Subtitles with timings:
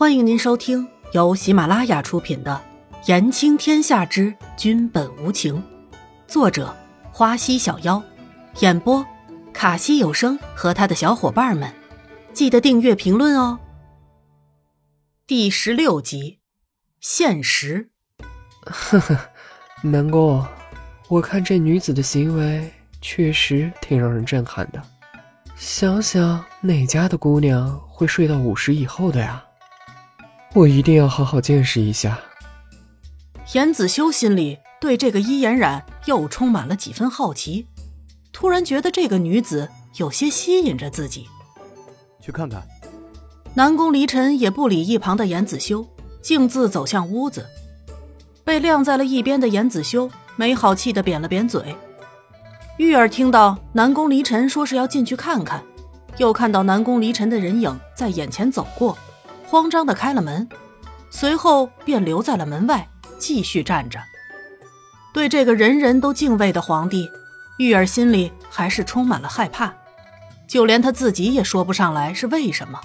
[0.00, 2.58] 欢迎您收听由喜马拉雅出品的
[3.06, 5.56] 《言情天下之君本无情》，
[6.26, 6.74] 作者
[7.12, 8.02] 花溪小妖，
[8.60, 9.04] 演播
[9.52, 11.70] 卡西有声和他的小伙伴们。
[12.32, 13.60] 记得订阅、评论哦。
[15.26, 16.38] 第十六集，
[17.02, 17.90] 现实。
[18.62, 19.18] 呵呵，
[19.82, 20.42] 南宫。
[21.08, 22.72] 我看这女子的行为
[23.02, 24.82] 确实挺让人震撼的。
[25.56, 29.44] 想想哪家的姑娘会睡到午时以后的呀？
[30.54, 32.18] 我一定要好好见识一下。
[33.52, 37.66] 严子修心里对这个伊颜染又充满了几分好奇，
[38.32, 41.26] 突然觉得这个女子有些吸引着自己。
[42.20, 42.62] 去看看。
[43.54, 45.84] 南宫离尘也不理一旁的严子修，
[46.22, 47.46] 径自走向屋子。
[48.44, 51.74] 被晾在了一边的严子修没好气的扁了扁嘴。
[52.78, 55.62] 玉儿听到南宫离尘说是要进去看看，
[56.16, 58.96] 又看到南宫离尘的人影在眼前走过，
[59.50, 60.48] 慌张的开了门，
[61.10, 64.00] 随后便留在了门外，继续站着。
[65.12, 67.10] 对这个人人都敬畏的皇帝，
[67.58, 69.74] 玉儿心里还是充满了害怕，
[70.46, 72.80] 就连他自己也说不上来是为什么。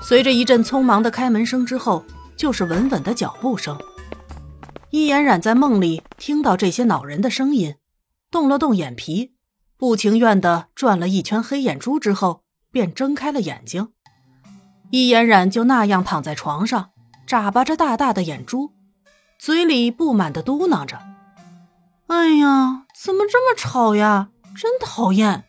[0.00, 2.06] 随着一阵匆忙的开门声之后，
[2.38, 3.78] 就是稳稳的脚步声。
[4.88, 7.74] 伊颜染在梦里听到这些恼人的声音。
[8.30, 9.34] 动了动眼皮，
[9.76, 13.88] 不情愿的转了一圈黑眼珠之后，便睁开了眼睛。
[14.90, 16.90] 伊嫣然就那样躺在床上，
[17.26, 18.72] 眨巴着大大的眼珠，
[19.38, 21.00] 嘴里不满的嘟囔着
[22.08, 24.30] ：“哎呀，怎么这么吵呀？
[24.56, 25.44] 真讨厌！”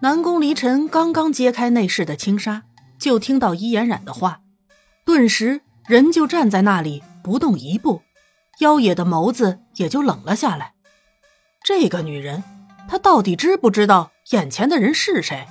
[0.00, 2.62] 南宫离尘刚刚揭开内室的轻纱，
[2.98, 4.40] 就听到伊嫣然的话，
[5.04, 8.02] 顿时人就站在那里不动一步，
[8.60, 10.72] 妖冶的眸子也就冷了下来。
[11.62, 12.42] 这个女人，
[12.88, 15.46] 她到底知不知道眼前的人是谁？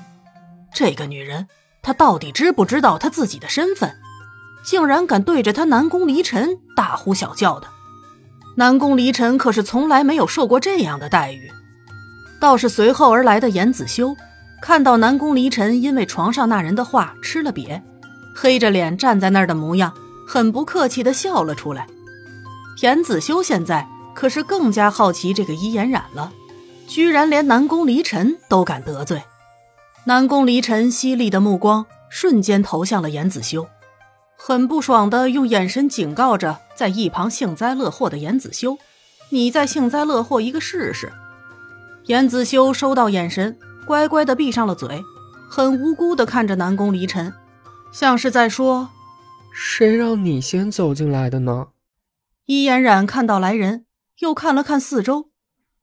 [0.73, 1.47] 这个女人，
[1.83, 3.93] 他到底知不知道他自己的身份？
[4.63, 7.67] 竟然敢对着他南宫离尘大呼小叫的！
[8.55, 11.51] 南宫离尘可是从来没有受过这样的待遇。
[12.39, 14.16] 倒是随后而来的严子修，
[14.61, 17.81] 看到南宫离尘因为床上那人的话吃了瘪，
[18.35, 19.93] 黑着脸站在那儿的模样，
[20.27, 21.85] 很不客气的笑了出来。
[22.81, 23.88] 严子修现在。
[24.16, 26.31] 可是更加好奇这个伊颜染了，
[26.85, 29.23] 居然连南宫离尘都敢得罪。
[30.06, 33.68] 南宫离尘犀利的目光瞬间投向了严子修，
[34.36, 38.78] 很不爽的用眼神警告着在一旁幸灾乐祸的严子修
[39.31, 41.12] ：“你再幸灾乐祸一个试试。”
[42.08, 45.02] 严子修收到眼神，乖乖的闭上了嘴，
[45.50, 47.34] 很无辜的看着南宫离尘，
[47.94, 48.90] 像是在说
[49.56, 51.68] ：“谁让你先走进来的呢？”
[52.46, 53.85] 伊颜染看到来人。
[54.20, 55.31] 又看了看四周，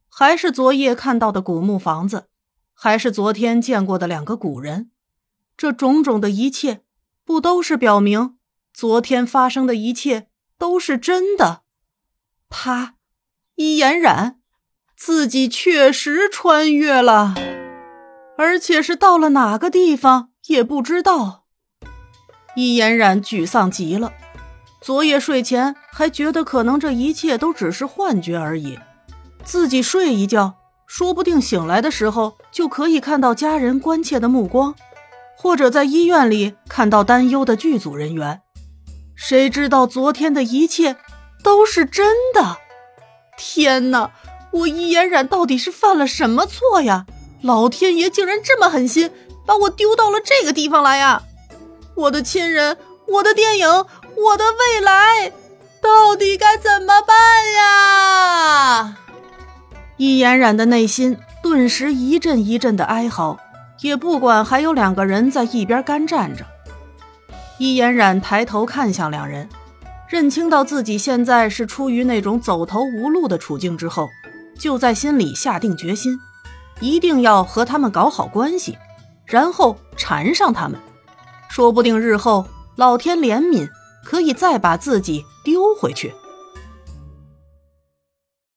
[0.08, 2.28] 还是昨夜看到的古木房子，
[2.82, 4.90] 还是昨天见过的两个古人。
[5.54, 6.80] 这种种的一切，
[7.26, 8.38] 不都是表明
[8.72, 11.60] 昨天发生的一切都是真的？
[12.48, 12.94] 他，
[13.56, 14.40] 伊颜染，
[14.96, 17.34] 自己确实穿越了，
[18.38, 21.44] 而且是到了哪个地方也不知道。
[22.56, 24.14] 伊颜染沮丧极了。
[24.80, 28.78] 昨夜睡前还觉得可能这一切都只是幻觉而已，
[29.44, 30.56] 自己睡一觉，
[30.92, 34.74] 说不定醒来的时候就可以看到家人关切的目光，
[35.36, 38.40] 或者在医院里看到担忧的剧组人员。
[39.14, 40.96] 谁知道昨天的一切
[41.44, 42.56] 都是真的？
[43.38, 44.10] 天哪！
[44.50, 47.06] 我伊嫣染到底是犯了什么错呀？
[47.40, 49.12] 老天爷竟然这么狠心，
[49.46, 51.22] 把我丢到了这个地方来呀！
[51.94, 52.76] 我的亲人，
[53.06, 53.68] 我的电影。
[54.16, 55.32] 我的未来
[55.80, 57.09] 到底该怎么办？
[60.00, 63.38] 易嫣然的内心顿时一阵一阵的哀嚎，
[63.82, 66.46] 也不管还有两个人在一边干站着。
[67.58, 69.46] 易嫣然抬头看向两人，
[70.08, 74.08] 认清到自己现在是出于那种走投无路的处境之后，
[74.58, 76.18] 就在心里下定决心，
[76.80, 78.78] 一定要和他们搞好关系，
[79.26, 80.80] 然后缠上他们，
[81.50, 83.68] 说不定日后老天怜悯。
[84.02, 86.10] 可以再把自己丢回去。